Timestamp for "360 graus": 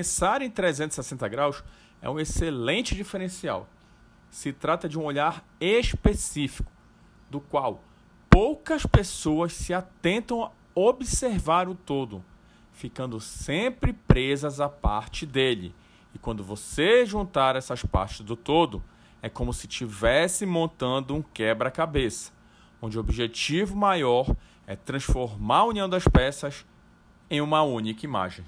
0.48-1.62